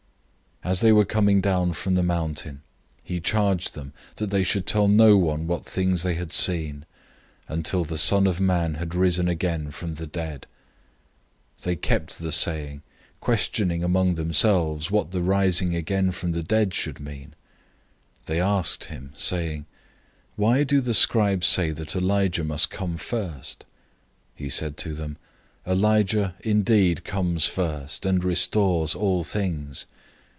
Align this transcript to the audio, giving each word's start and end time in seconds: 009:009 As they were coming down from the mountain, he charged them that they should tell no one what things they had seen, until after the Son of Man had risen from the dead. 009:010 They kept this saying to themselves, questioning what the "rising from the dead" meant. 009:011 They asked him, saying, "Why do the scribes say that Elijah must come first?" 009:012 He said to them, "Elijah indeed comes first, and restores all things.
009:009 0.63 0.69
As 0.69 0.81
they 0.81 0.91
were 0.91 1.05
coming 1.05 1.41
down 1.41 1.73
from 1.73 1.95
the 1.95 2.03
mountain, 2.03 2.61
he 3.03 3.19
charged 3.19 3.73
them 3.73 3.93
that 4.17 4.29
they 4.29 4.43
should 4.43 4.67
tell 4.67 4.87
no 4.87 5.17
one 5.17 5.47
what 5.47 5.65
things 5.65 6.03
they 6.03 6.13
had 6.13 6.31
seen, 6.31 6.85
until 7.47 7.81
after 7.81 7.95
the 7.95 7.99
Son 7.99 8.27
of 8.27 8.39
Man 8.39 8.75
had 8.75 8.93
risen 8.93 9.25
from 9.71 9.95
the 9.95 10.05
dead. 10.05 10.45
009:010 11.57 11.63
They 11.63 11.75
kept 11.75 12.19
this 12.19 12.35
saying 12.35 12.53
to 12.53 12.75
themselves, 13.21 13.21
questioning 13.21 13.81
what 14.91 15.09
the 15.11 15.23
"rising 15.23 16.11
from 16.11 16.31
the 16.33 16.43
dead" 16.43 16.71
meant. 16.99 17.19
009:011 17.21 17.31
They 18.25 18.39
asked 18.39 18.85
him, 18.85 19.13
saying, 19.17 19.65
"Why 20.35 20.63
do 20.63 20.79
the 20.79 20.93
scribes 20.93 21.47
say 21.47 21.71
that 21.71 21.95
Elijah 21.95 22.43
must 22.43 22.69
come 22.69 22.97
first?" 22.97 23.65
009:012 24.35 24.35
He 24.35 24.49
said 24.49 24.77
to 24.77 24.93
them, 24.93 25.17
"Elijah 25.65 26.35
indeed 26.41 27.03
comes 27.03 27.47
first, 27.47 28.05
and 28.05 28.23
restores 28.23 28.93
all 28.93 29.23
things. 29.23 29.87